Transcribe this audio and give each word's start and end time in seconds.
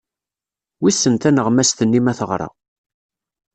Wissen 0.83 1.15
taneɣmast-nni 1.21 2.01
ma 2.03 2.13
teɣra? 2.19 2.47